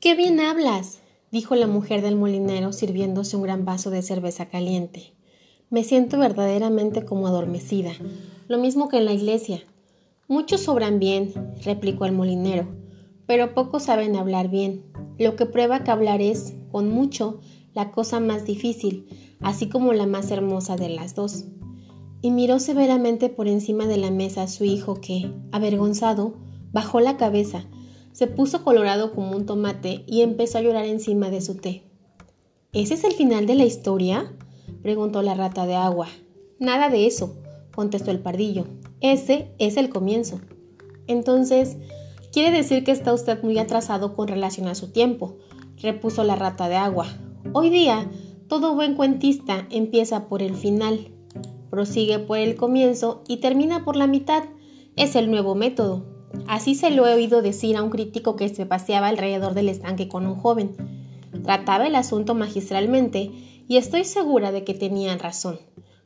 [0.00, 5.12] Qué bien hablas, dijo la mujer del molinero sirviéndose un gran vaso de cerveza caliente.
[5.68, 7.92] Me siento verdaderamente como adormecida,
[8.48, 9.60] lo mismo que en la iglesia.
[10.26, 12.66] Muchos sobran bien, replicó el molinero,
[13.26, 14.86] pero pocos saben hablar bien,
[15.18, 17.40] lo que prueba que hablar es, con mucho,
[17.74, 19.06] la cosa más difícil,
[19.42, 21.44] así como la más hermosa de las dos.
[22.22, 26.38] Y miró severamente por encima de la mesa a su hijo que, avergonzado,
[26.72, 27.66] bajó la cabeza,
[28.12, 31.84] se puso colorado como un tomate y empezó a llorar encima de su té.
[32.72, 34.32] ¿Ese es el final de la historia?
[34.82, 36.08] preguntó la rata de agua.
[36.58, 37.36] Nada de eso,
[37.74, 38.66] contestó el pardillo.
[39.00, 40.40] Ese es el comienzo.
[41.06, 41.76] Entonces,
[42.32, 45.36] quiere decir que está usted muy atrasado con relación a su tiempo,
[45.78, 47.06] repuso la rata de agua.
[47.52, 48.08] Hoy día,
[48.48, 51.12] todo buen cuentista empieza por el final,
[51.70, 54.44] prosigue por el comienzo y termina por la mitad.
[54.96, 56.04] Es el nuevo método.
[56.46, 60.08] Así se lo he oído decir a un crítico que se paseaba alrededor del estanque
[60.08, 60.76] con un joven.
[61.44, 63.30] Trataba el asunto magistralmente
[63.68, 65.60] y estoy segura de que tenían razón,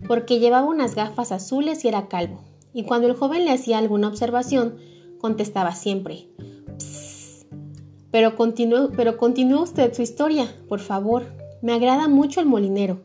[0.07, 2.43] porque llevaba unas gafas azules y era calvo,
[2.75, 4.77] y cuando el joven le hacía alguna observación,
[5.19, 6.29] contestaba siempre
[8.11, 9.17] Pero continúe, pero
[9.63, 11.25] usted su historia, por favor.
[11.63, 13.01] Me agrada mucho el molinero.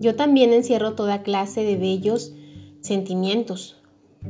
[0.00, 2.32] Yo también encierro toda clase de bellos
[2.80, 3.76] sentimientos.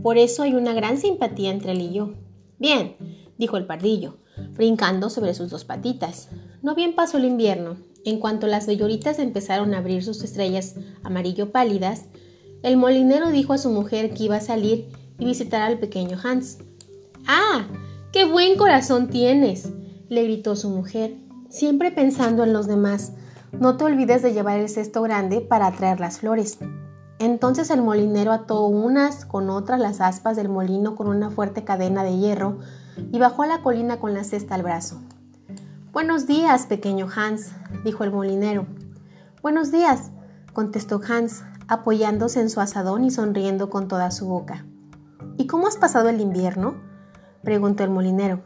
[0.03, 2.15] Por eso hay una gran simpatía entre él y yo.
[2.59, 2.97] Bien,
[3.39, 4.19] dijo el pardillo,
[4.55, 6.29] brincando sobre sus dos patitas.
[6.63, 11.51] No bien pasó el invierno, en cuanto las belloritas empezaron a abrir sus estrellas amarillo
[11.53, 12.07] pálidas,
[12.63, 16.59] el molinero dijo a su mujer que iba a salir y visitar al pequeño Hans.
[17.27, 17.67] ¡Ah!
[18.13, 19.69] ¡Qué buen corazón tienes!
[20.09, 21.15] le gritó su mujer,
[21.51, 23.13] siempre pensando en los demás.
[23.53, 26.59] No te olvides de llevar el cesto grande para atraer las flores.
[27.21, 32.05] Entonces el molinero ató unas con otras las aspas del molino con una fuerte cadena
[32.05, 32.59] de hierro
[33.11, 35.01] y bajó a la colina con la cesta al brazo.
[35.93, 37.51] Buenos días, pequeño Hans,
[37.85, 38.67] dijo el molinero.
[39.43, 40.11] Buenos días,
[40.53, 44.65] contestó Hans, apoyándose en su asadón y sonriendo con toda su boca.
[45.37, 46.77] ¿Y cómo has pasado el invierno?
[47.43, 48.43] preguntó el molinero.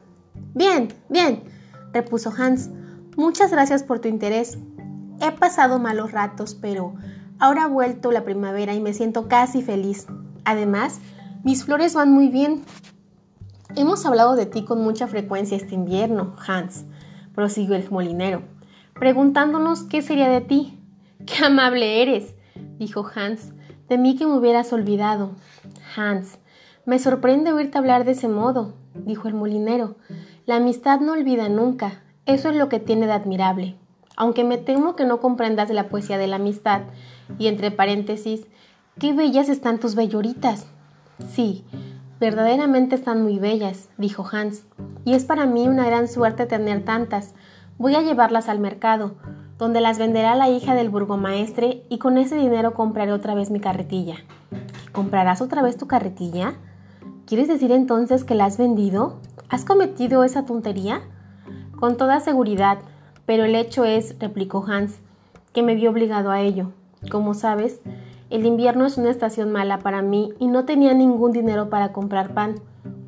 [0.54, 1.44] Bien, bien,
[1.92, 2.70] repuso Hans.
[3.16, 4.56] Muchas gracias por tu interés.
[5.20, 6.94] He pasado malos ratos, pero
[7.42, 10.06] ahora ha vuelto la primavera y me siento casi feliz.
[10.44, 11.00] Además,
[11.42, 12.62] mis flores van muy bien.
[13.74, 16.84] Hemos hablado de ti con mucha frecuencia este invierno, Hans,
[17.34, 18.42] prosiguió el molinero,
[18.94, 20.78] preguntándonos qué sería de ti.
[21.26, 22.36] ¡Qué amable eres!
[22.78, 23.52] dijo Hans.
[23.88, 25.32] De mí que me hubieras olvidado.
[25.96, 26.38] Hans,
[26.86, 29.96] me sorprende oírte hablar de ese modo, dijo el molinero.
[30.46, 32.02] La amistad no olvida nunca.
[32.24, 33.81] Eso es lo que tiene de admirable.
[34.16, 36.82] Aunque me temo que no comprendas la poesía de la amistad.
[37.38, 38.46] Y entre paréntesis,
[38.98, 40.66] qué bellas están tus belloritas.
[41.28, 41.64] Sí,
[42.20, 44.64] verdaderamente están muy bellas, dijo Hans
[45.04, 47.34] y es para mí una gran suerte tener tantas.
[47.78, 49.14] Voy a llevarlas al mercado,
[49.58, 53.60] donde las venderá la hija del burgomaestre y con ese dinero compraré otra vez mi
[53.60, 54.16] carretilla.
[54.92, 56.54] ¿Comprarás otra vez tu carretilla?
[57.26, 59.18] ¿Quieres decir entonces que la has vendido?
[59.48, 61.02] ¿Has cometido esa tontería?
[61.78, 62.78] Con toda seguridad,
[63.26, 65.00] pero el hecho es, replicó Hans,
[65.52, 66.72] que me vi obligado a ello.
[67.10, 67.80] Como sabes,
[68.30, 72.34] el invierno es una estación mala para mí y no tenía ningún dinero para comprar
[72.34, 72.54] pan.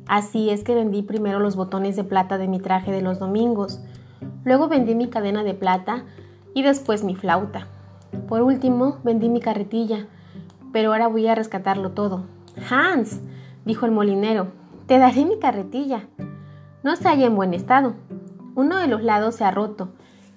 [0.07, 3.81] Así es que vendí primero los botones de plata de mi traje de los domingos,
[4.43, 6.03] luego vendí mi cadena de plata
[6.53, 7.67] y después mi flauta.
[8.27, 10.07] Por último, vendí mi carretilla,
[10.71, 12.25] pero ahora voy a rescatarlo todo.
[12.69, 13.19] Hans,
[13.65, 14.47] dijo el molinero,
[14.85, 16.07] te daré mi carretilla.
[16.83, 17.95] No se halla en buen estado.
[18.53, 19.89] Uno de los lados se ha roto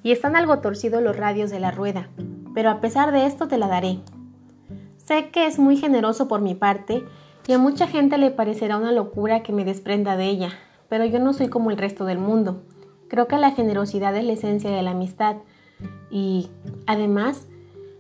[0.08, 2.08] y están algo torcidos los radios de la rueda,
[2.54, 3.98] pero a pesar de esto te la daré.
[4.96, 7.04] Sé que es muy generoso por mi parte
[7.46, 10.48] y a mucha gente le parecerá una locura que me desprenda de ella,
[10.88, 12.62] pero yo no soy como el resto del mundo.
[13.10, 15.36] Creo que la generosidad es la esencia de la amistad.
[16.10, 16.48] Y,
[16.86, 17.46] además,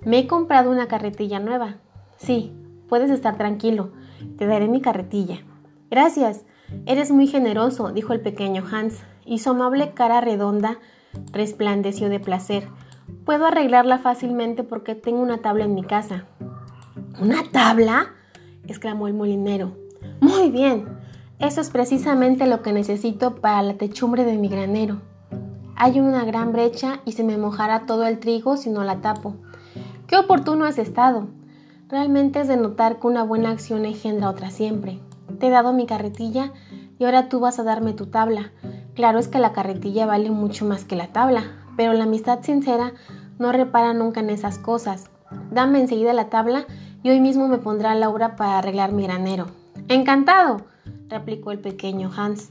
[0.00, 1.76] me he comprado una carretilla nueva.
[2.16, 2.54] Sí,
[2.88, 3.90] puedes estar tranquilo.
[4.38, 5.40] Te daré mi carretilla.
[5.90, 6.46] Gracias.
[6.86, 10.78] Eres muy generoso, dijo el pequeño Hans, y su amable cara redonda
[11.32, 12.68] resplandeció de placer.
[13.24, 16.24] Puedo arreglarla fácilmente porque tengo una tabla en mi casa.
[17.20, 18.14] ¿Una tabla?
[18.66, 19.76] exclamó el molinero.
[20.20, 20.88] Muy bien,
[21.38, 25.00] eso es precisamente lo que necesito para la techumbre de mi granero.
[25.76, 29.36] Hay una gran brecha y se me mojará todo el trigo si no la tapo.
[30.08, 31.28] Qué oportuno has estado.
[31.88, 35.00] Realmente es de notar que una buena acción engendra otra siempre.
[35.38, 36.52] Te he dado mi carretilla
[36.98, 38.50] y ahora tú vas a darme tu tabla.
[38.98, 41.44] Claro es que la carretilla vale mucho más que la tabla,
[41.76, 42.94] pero la amistad sincera
[43.38, 45.08] no repara nunca en esas cosas.
[45.52, 46.64] Dame enseguida la tabla
[47.04, 49.46] y hoy mismo me pondrá Laura para arreglar mi granero.
[49.86, 50.62] Encantado,
[51.08, 52.50] replicó el pequeño Hans.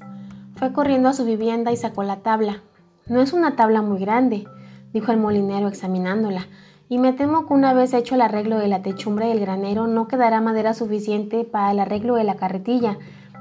[0.56, 2.62] Fue corriendo a su vivienda y sacó la tabla.
[3.08, 4.48] No es una tabla muy grande,
[4.94, 6.48] dijo el molinero examinándola,
[6.88, 10.08] y me temo que una vez hecho el arreglo de la techumbre del granero no
[10.08, 12.98] quedará madera suficiente para el arreglo de la carretilla.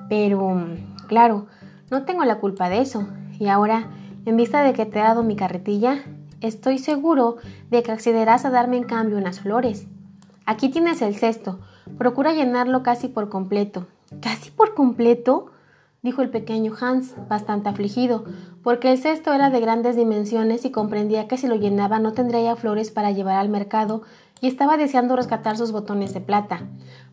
[0.09, 0.67] Pero,
[1.07, 1.47] claro,
[1.91, 3.07] no tengo la culpa de eso.
[3.39, 3.91] Y ahora,
[4.25, 6.03] en vista de que te he dado mi carretilla,
[6.41, 7.37] estoy seguro
[7.71, 9.87] de que accederás a darme en cambio unas flores.
[10.47, 11.61] Aquí tienes el cesto.
[11.99, 13.87] Procura llenarlo casi por completo.
[14.21, 15.53] ¿Casi por completo?
[16.03, 18.25] dijo el pequeño Hans, bastante afligido,
[18.63, 22.55] porque el cesto era de grandes dimensiones y comprendía que si lo llenaba no tendría
[22.55, 24.03] flores para llevar al mercado
[24.41, 26.61] y estaba deseando rescatar sus botones de plata.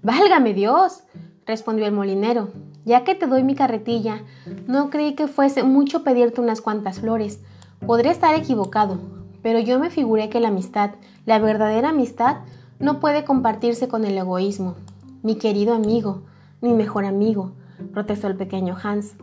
[0.03, 1.03] Válgame Dios.
[1.45, 2.49] Respondió el molinero.
[2.85, 4.23] Ya que te doy mi carretilla,
[4.67, 7.39] no creí que fuese mucho pedirte unas cuantas flores.
[7.85, 8.99] Podré estar equivocado,
[9.41, 10.91] pero yo me figuré que la amistad,
[11.25, 12.37] la verdadera amistad,
[12.79, 14.75] no puede compartirse con el egoísmo.
[15.21, 16.23] Mi querido amigo,
[16.61, 17.53] mi mejor amigo,
[17.93, 19.15] protestó el pequeño Hans.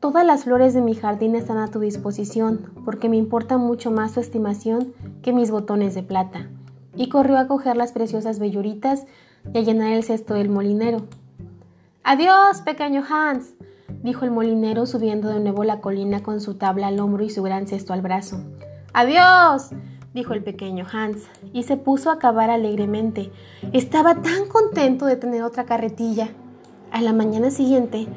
[0.00, 4.14] Todas las flores de mi jardín están a tu disposición, porque me importa mucho más
[4.14, 4.92] tu estimación
[5.22, 6.48] que mis botones de plata.
[6.94, 9.06] Y corrió a coger las preciosas belluritas
[9.52, 11.02] y a llenar el cesto del molinero.
[12.10, 13.52] Adiós, pequeño Hans,
[14.02, 17.42] dijo el molinero subiendo de nuevo la colina con su tabla al hombro y su
[17.42, 18.40] gran cesto al brazo.
[18.94, 19.72] Adiós,
[20.14, 23.30] dijo el pequeño Hans, y se puso a cavar alegremente.
[23.74, 26.30] Estaba tan contento de tener otra carretilla.
[26.92, 28.08] A la mañana siguiente,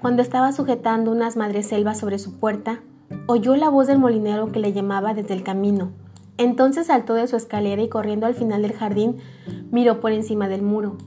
[0.00, 2.82] cuando estaba sujetando unas madreselvas sobre su puerta,
[3.26, 5.90] oyó la voz del molinero que le llamaba desde el camino.
[6.36, 9.16] Entonces saltó de su escalera y corriendo al final del jardín,
[9.72, 10.98] miró por encima del muro.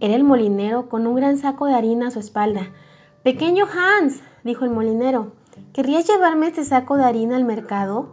[0.00, 2.70] Era el molinero con un gran saco de harina a su espalda.
[3.22, 5.32] Pequeño Hans, dijo el molinero,
[5.74, 8.08] ¿querrías llevarme este saco de harina al mercado?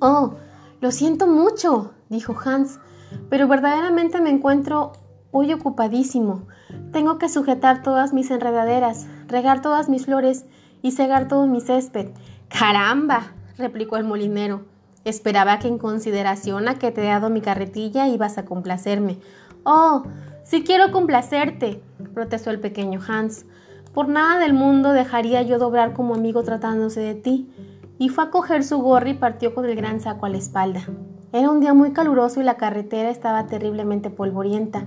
[0.00, 0.36] Oh,
[0.80, 2.80] lo siento mucho, dijo Hans,
[3.28, 4.92] pero verdaderamente me encuentro
[5.30, 6.46] hoy ocupadísimo.
[6.90, 10.46] Tengo que sujetar todas mis enredaderas, regar todas mis flores
[10.80, 12.12] y cegar todo mi césped.
[12.48, 13.34] ¡Caramba!
[13.58, 14.62] replicó el molinero.
[15.04, 19.18] Esperaba que en consideración a que te he dado mi carretilla ibas a complacerme.
[19.64, 20.04] Oh,
[20.48, 21.82] si quiero complacerte,
[22.14, 23.44] protestó el pequeño Hans.
[23.92, 27.50] Por nada del mundo dejaría yo dobrar como amigo tratándose de ti
[27.98, 30.86] y fue a coger su gorra y partió con el gran saco a la espalda.
[31.34, 34.86] Era un día muy caluroso y la carretera estaba terriblemente polvorienta.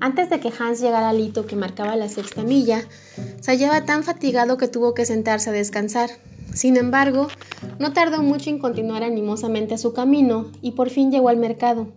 [0.00, 2.82] Antes de que Hans llegara al hito que marcaba la sexta milla,
[3.40, 6.10] se hallaba tan fatigado que tuvo que sentarse a descansar.
[6.52, 7.28] Sin embargo,
[7.78, 11.88] no tardó mucho en continuar animosamente su camino y por fin llegó al mercado.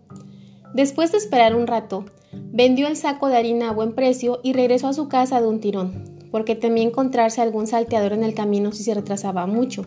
[0.73, 2.05] Después de esperar un rato,
[2.51, 5.59] vendió el saco de harina a buen precio y regresó a su casa de un
[5.59, 9.85] tirón, porque temía encontrarse algún salteador en el camino si se retrasaba mucho.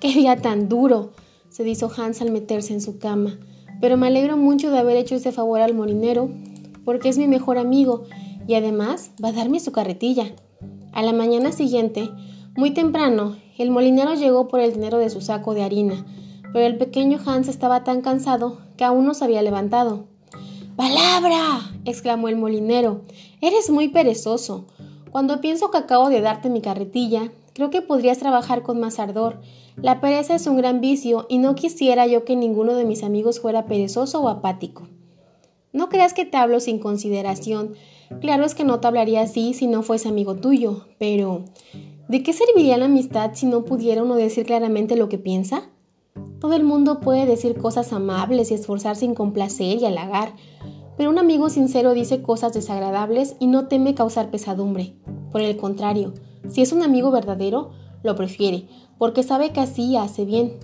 [0.00, 1.12] ¡Qué día tan duro!
[1.48, 3.38] se dijo Hans al meterse en su cama.
[3.80, 6.30] Pero me alegro mucho de haber hecho este favor al molinero,
[6.84, 8.04] porque es mi mejor amigo
[8.46, 10.32] y además va a darme su carretilla.
[10.92, 12.10] A la mañana siguiente,
[12.56, 16.06] muy temprano, el molinero llegó por el dinero de su saco de harina,
[16.52, 20.06] pero el pequeño Hans estaba tan cansado que aún no se había levantado.
[20.76, 21.72] ¡Palabra!
[21.84, 23.02] exclamó el molinero.
[23.40, 24.66] Eres muy perezoso.
[25.10, 29.40] Cuando pienso que acabo de darte mi carretilla, creo que podrías trabajar con más ardor
[29.76, 33.40] la pereza es un gran vicio y no quisiera yo que ninguno de mis amigos
[33.40, 34.88] fuera perezoso o apático.
[35.74, 37.74] No creas que te hablo sin consideración.
[38.22, 41.44] Claro es que no te hablaría así si no fuese amigo tuyo, pero
[42.08, 45.68] ¿de qué serviría la amistad si no pudiera uno decir claramente lo que piensa?
[46.40, 50.32] Todo el mundo puede decir cosas amables y esforzarse en complacer y halagar,
[50.96, 54.94] pero un amigo sincero dice cosas desagradables y no teme causar pesadumbre.
[55.32, 56.14] Por el contrario,
[56.48, 57.70] si es un amigo verdadero,
[58.02, 60.54] lo prefiere, porque sabe que así hace bien.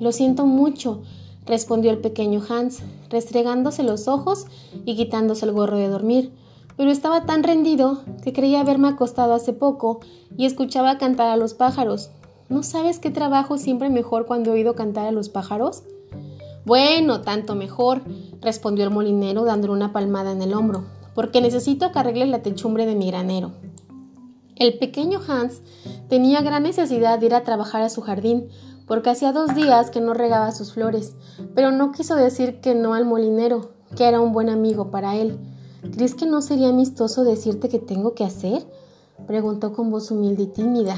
[0.00, 1.02] Lo siento mucho,
[1.46, 4.46] respondió el pequeño Hans, restregándose los ojos
[4.84, 6.32] y quitándose el gorro de dormir,
[6.76, 10.00] pero estaba tan rendido que creía haberme acostado hace poco
[10.36, 12.10] y escuchaba cantar a los pájaros.
[12.48, 15.84] ¿No sabes qué trabajo siempre mejor cuando he oído cantar a los pájaros?
[16.64, 18.02] Bueno, tanto mejor,
[18.40, 22.86] respondió el molinero dándole una palmada en el hombro, porque necesito que arregles la techumbre
[22.86, 23.52] de mi granero.
[24.56, 25.62] El pequeño Hans
[26.08, 28.48] tenía gran necesidad de ir a trabajar a su jardín,
[28.86, 31.14] porque hacía dos días que no regaba sus flores,
[31.54, 35.38] pero no quiso decir que no al molinero, que era un buen amigo para él.
[35.94, 38.66] ¿Crees que no sería amistoso decirte qué tengo que hacer?
[39.26, 40.96] preguntó con voz humilde y tímida.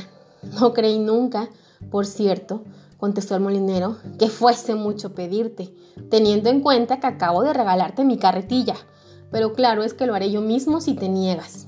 [0.60, 1.50] No creí nunca,
[1.90, 2.64] por cierto,
[3.02, 5.74] contestó el molinero, que fuese mucho pedirte,
[6.08, 8.76] teniendo en cuenta que acabo de regalarte mi carretilla.
[9.32, 11.66] Pero claro es que lo haré yo mismo si te niegas.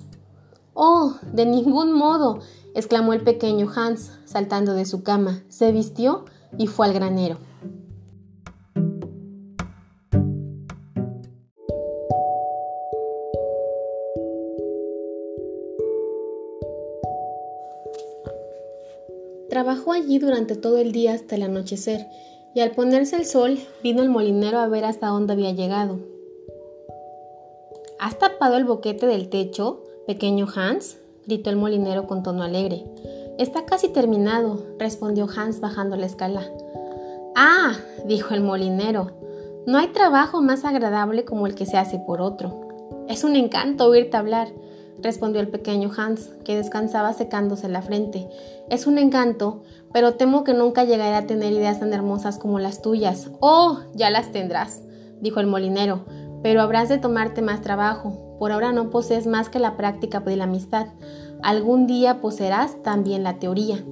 [0.75, 2.39] Oh, de ningún modo,
[2.77, 5.43] exclamó el pequeño Hans, saltando de su cama.
[5.49, 6.25] Se vistió
[6.57, 7.39] y fue al granero.
[19.75, 22.07] Trabajó allí durante todo el día hasta el anochecer,
[22.55, 25.99] y al ponerse el sol vino el molinero a ver hasta dónde había llegado.
[27.99, 30.99] ¿Has tapado el boquete del techo, pequeño Hans?
[31.27, 32.85] gritó el molinero con tono alegre.
[33.37, 36.49] Está casi terminado, respondió Hans bajando la escala.
[37.35, 37.73] Ah,
[38.07, 39.11] dijo el molinero,
[39.67, 42.69] no hay trabajo más agradable como el que se hace por otro.
[43.09, 44.53] Es un encanto oírte hablar,
[45.05, 48.27] respondió el pequeño Hans, que descansaba secándose la frente.
[48.69, 52.83] Es un encanto, pero temo que nunca llegaré a tener ideas tan hermosas como las
[52.83, 53.31] tuyas.
[53.39, 54.83] Oh, ya las tendrás,
[55.21, 56.07] dijo el molinero,
[56.43, 58.37] pero habrás de tomarte más trabajo.
[58.39, 60.89] Por ahora no posees más que la práctica de la amistad.
[61.43, 63.85] Algún día poseerás también la teoría.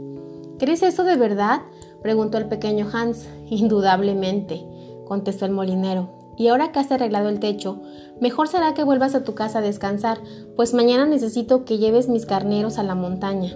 [0.59, 1.61] ¿Crees eso de verdad?
[2.03, 3.29] preguntó el pequeño Hans.
[3.49, 4.65] Indudablemente,
[5.07, 6.22] contestó el molinero.
[6.37, 7.83] Y ahora que has arreglado el techo,
[8.21, 10.19] mejor será que vuelvas a tu casa a descansar,
[10.57, 13.55] pues mañana necesito que lleves mis carneros a la montaña.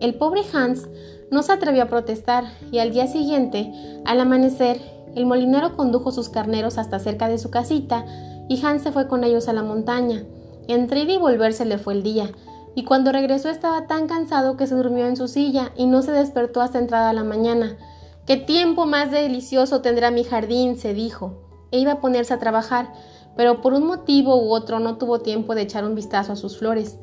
[0.00, 0.88] El pobre Hans
[1.30, 3.72] no se atrevió a protestar y al día siguiente,
[4.04, 4.80] al amanecer,
[5.14, 8.04] el molinero condujo sus carneros hasta cerca de su casita
[8.48, 10.24] y Hans se fue con ellos a la montaña.
[10.68, 12.30] Entre y volverse le fue el día,
[12.74, 16.12] y cuando regresó estaba tan cansado que se durmió en su silla y no se
[16.12, 17.76] despertó hasta entrada la mañana.
[18.26, 20.78] ¡Qué tiempo más delicioso tendrá mi jardín!
[20.78, 22.92] se dijo e iba a ponerse a trabajar,
[23.36, 26.58] pero por un motivo u otro no tuvo tiempo de echar un vistazo a sus
[26.58, 26.98] flores.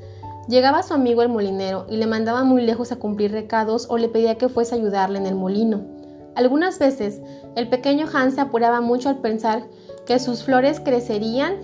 [0.48, 4.10] Llegaba su amigo el molinero y le mandaba muy lejos a cumplir recados o le
[4.10, 5.82] pedía que fuese a ayudarle en el molino.
[6.36, 7.22] Algunas veces
[7.56, 9.64] el pequeño Hans se apuraba mucho al pensar
[10.06, 11.56] que sus flores crecerían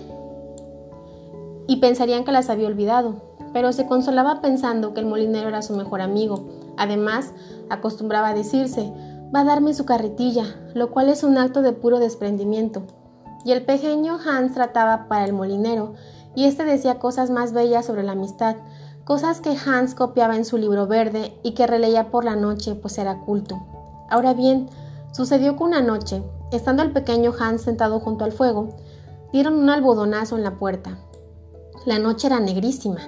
[1.68, 3.22] y pensarían que las había olvidado,
[3.54, 6.46] pero se consolaba pensando que el molinero era su mejor amigo.
[6.78, 7.34] Además,
[7.70, 8.92] acostumbraba decirse,
[9.36, 12.84] va a darme su carretilla, lo cual es un acto de puro desprendimiento.
[13.44, 15.94] Y el pequeño Hans trataba para el molinero,
[16.36, 18.56] y éste decía cosas más bellas sobre la amistad,
[19.04, 22.98] cosas que Hans copiaba en su libro verde y que releía por la noche, pues
[22.98, 23.62] era culto.
[24.10, 24.70] Ahora bien,
[25.12, 28.70] sucedió que una noche, estando el pequeño Hans sentado junto al fuego,
[29.34, 30.98] dieron un albodonazo en la puerta.
[31.86, 33.02] La noche era negrísima.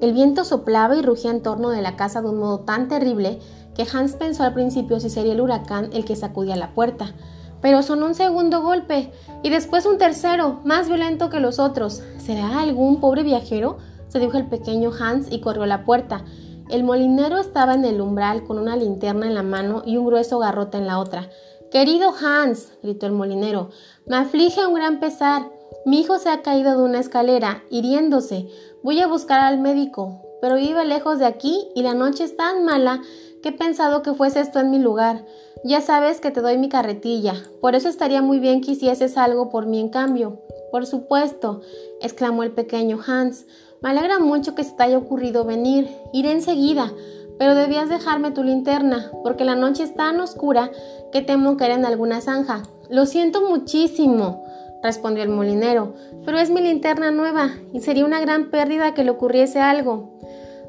[0.00, 3.38] El viento soplaba y rugía en torno de la casa de un modo tan terrible
[3.78, 7.14] que Hans pensó al principio si sería el huracán el que sacudía la puerta.
[7.62, 9.12] Pero sonó un segundo golpe
[9.44, 12.02] y después un tercero, más violento que los otros.
[12.18, 13.78] ¿Será algún pobre viajero?
[14.08, 16.24] se dijo el pequeño Hans y corrió a la puerta.
[16.70, 20.40] El molinero estaba en el umbral con una linterna en la mano y un grueso
[20.40, 21.30] garrote en la otra.
[21.70, 23.70] Querido Hans, gritó el molinero,
[24.06, 25.52] me aflige un gran pesar.
[25.86, 28.48] Mi hijo se ha caído de una escalera, hiriéndose.
[28.82, 32.64] Voy a buscar al médico, pero vive lejos de aquí y la noche es tan
[32.64, 33.02] mala
[33.44, 35.24] he pensado que fuese esto en mi lugar.
[35.64, 39.50] Ya sabes que te doy mi carretilla, por eso estaría muy bien que hicieses algo
[39.50, 40.42] por mí en cambio.
[40.70, 41.62] Por supuesto,
[42.00, 43.46] exclamó el pequeño Hans.
[43.80, 45.88] Me alegra mucho que se te haya ocurrido venir.
[46.12, 46.92] Iré enseguida,
[47.38, 50.70] pero debías dejarme tu linterna, porque la noche es tan oscura
[51.12, 52.62] que temo caer en alguna zanja.
[52.90, 54.44] Lo siento muchísimo,
[54.82, 59.10] respondió el molinero, pero es mi linterna nueva y sería una gran pérdida que le
[59.10, 60.18] ocurriese algo.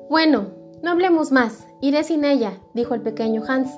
[0.10, 0.48] Bueno,
[0.82, 3.72] no hablemos más, iré sin ella, dijo el pequeño Hans.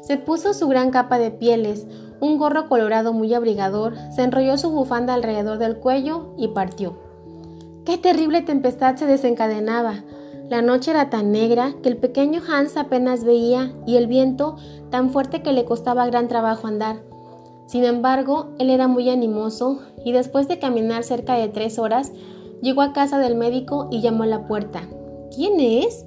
[0.00, 1.86] Se puso su gran capa de pieles,
[2.20, 6.98] un gorro colorado muy abrigador, se enrolló su bufanda alrededor del cuello y partió.
[7.84, 10.04] ¡Qué terrible tempestad se desencadenaba!
[10.48, 14.56] La noche era tan negra que el pequeño Hans apenas veía y el viento
[14.90, 17.02] tan fuerte que le costaba gran trabajo andar.
[17.66, 22.12] Sin embargo, él era muy animoso y después de caminar cerca de tres horas,
[22.62, 24.88] llegó a casa del médico y llamó a la puerta.
[25.34, 26.06] ¿Quién es?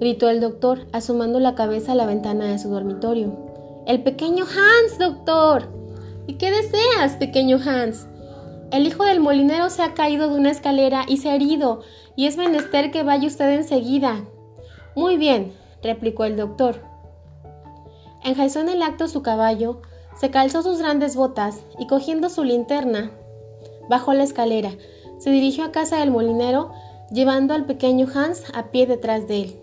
[0.00, 3.36] Gritó el doctor, asomando la cabeza a la ventana de su dormitorio.
[3.86, 5.68] El pequeño Hans, doctor.
[6.26, 8.06] ¿Y qué deseas, pequeño Hans?
[8.72, 11.82] El hijo del molinero se ha caído de una escalera y se ha herido,
[12.16, 14.24] y es menester que vaya usted enseguida.
[14.96, 15.52] Muy bien,
[15.82, 16.82] replicó el doctor.
[18.24, 19.82] Enjaizó en el acto su caballo,
[20.18, 23.10] se calzó sus grandes botas y cogiendo su linterna,
[23.88, 24.70] bajó la escalera,
[25.18, 26.72] se dirigió a casa del molinero,
[27.10, 29.60] llevando al pequeño Hans a pie detrás de él.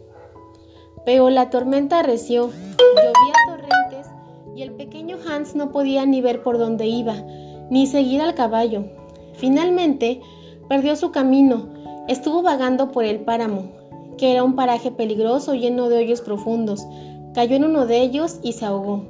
[1.08, 4.12] Pero la tormenta arreció, llovía torrentes
[4.58, 7.24] y el pequeño Hans no podía ni ver por dónde iba,
[7.70, 8.84] ni seguir al caballo.
[9.32, 10.20] Finalmente,
[10.68, 11.70] perdió su camino,
[12.10, 13.72] estuvo vagando por el páramo,
[14.18, 16.86] que era un paraje peligroso lleno de hoyos profundos.
[17.34, 19.06] Cayó en uno de ellos y se ahogó.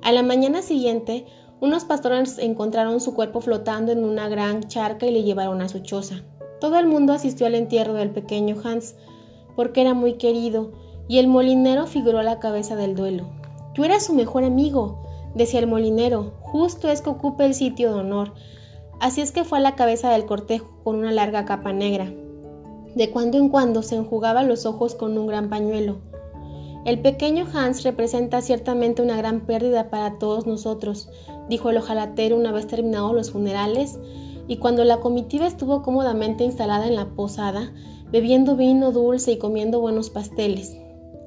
[0.00, 1.26] A la mañana siguiente,
[1.60, 5.80] unos pastores encontraron su cuerpo flotando en una gran charca y le llevaron a su
[5.80, 6.22] choza.
[6.58, 8.94] Todo el mundo asistió al entierro del pequeño Hans,
[9.56, 13.24] porque era muy querido y el molinero figuró la cabeza del duelo.
[13.74, 15.02] Tú eras su mejor amigo,
[15.34, 18.32] decía el molinero, justo es que ocupe el sitio de honor.
[19.00, 22.12] Así es que fue a la cabeza del cortejo con una larga capa negra.
[22.94, 25.96] De cuando en cuando se enjugaba los ojos con un gran pañuelo.
[26.84, 31.08] El pequeño Hans representa ciertamente una gran pérdida para todos nosotros,
[31.48, 33.98] dijo el ojalatero una vez terminados los funerales,
[34.46, 37.72] y cuando la comitiva estuvo cómodamente instalada en la posada,
[38.12, 40.76] bebiendo vino dulce y comiendo buenos pasteles.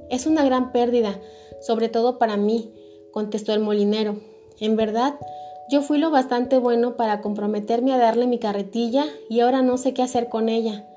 [0.09, 1.19] Es una gran pérdida,
[1.61, 2.71] sobre todo para mí,
[3.11, 4.17] contestó el molinero.
[4.59, 5.15] En verdad,
[5.69, 9.93] yo fui lo bastante bueno para comprometerme a darle mi carretilla y ahora no sé
[9.93, 10.87] qué hacer con ella.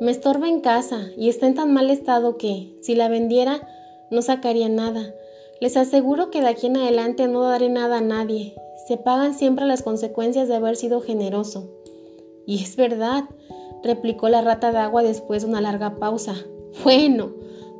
[0.00, 3.68] Me estorba en casa y está en tan mal estado que, si la vendiera,
[4.10, 5.14] no sacaría nada.
[5.60, 8.54] Les aseguro que de aquí en adelante no daré nada a nadie.
[8.88, 11.70] Se pagan siempre las consecuencias de haber sido generoso.
[12.46, 13.24] Y es verdad,
[13.82, 16.34] replicó la rata de agua después de una larga pausa.
[16.82, 17.32] Bueno,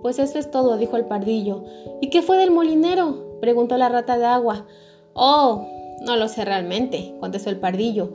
[0.05, 1.65] pues eso es todo, dijo el pardillo.
[2.03, 3.39] ¿Y qué fue del molinero?
[3.41, 4.67] preguntó la rata de agua.
[5.15, 5.67] Oh,
[6.05, 8.13] no lo sé realmente, contestó el pardillo.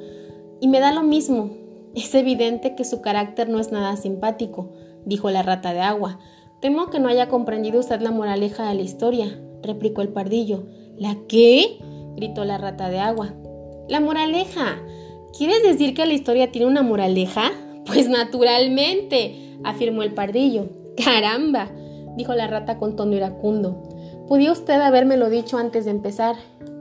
[0.62, 1.50] Y me da lo mismo.
[1.96, 4.72] Es evidente que su carácter no es nada simpático,
[5.04, 6.20] dijo la rata de agua.
[6.62, 10.68] Temo que no haya comprendido usted la moraleja de la historia, replicó el pardillo.
[10.96, 11.80] ¿La qué?
[12.16, 13.34] gritó la rata de agua.
[13.88, 14.80] La moraleja.
[15.36, 17.52] ¿Quieres decir que la historia tiene una moraleja?
[17.88, 20.68] Pues naturalmente, afirmó el pardillo.
[21.04, 21.72] Caramba,
[22.16, 23.84] dijo la rata con tono iracundo.
[24.28, 26.36] Podía usted habérmelo dicho antes de empezar.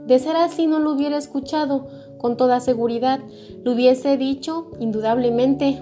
[0.05, 3.19] De ser así no lo hubiera escuchado, con toda seguridad.
[3.63, 5.81] Lo hubiese dicho, indudablemente,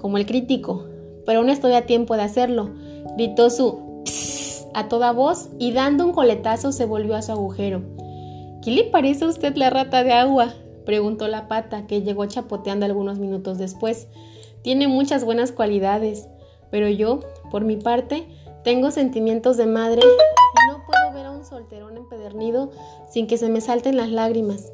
[0.00, 0.84] como el crítico,
[1.26, 2.70] pero aún estoy a tiempo de hacerlo.
[3.16, 3.88] Gritó su
[4.74, 7.82] a toda voz y dando un coletazo se volvió a su agujero.
[8.62, 10.54] ¿Qué le parece a usted la rata de agua?
[10.84, 14.08] preguntó la pata, que llegó chapoteando algunos minutos después.
[14.62, 16.28] Tiene muchas buenas cualidades,
[16.70, 17.20] pero yo,
[17.50, 18.26] por mi parte,
[18.64, 22.70] tengo sentimientos de madre y no puedo ver a un solterón empedernido
[23.08, 24.72] sin que se me salten las lágrimas.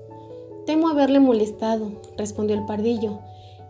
[0.67, 3.19] Temo haberle molestado, respondió el pardillo.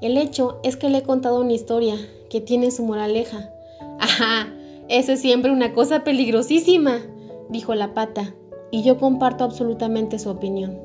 [0.00, 1.96] El hecho es que le he contado una historia
[2.30, 3.50] que tiene su moraleja.
[3.98, 4.48] Ajá,
[4.88, 7.00] eso es siempre una cosa peligrosísima,
[7.48, 8.34] dijo la pata,
[8.70, 10.83] y yo comparto absolutamente su opinión.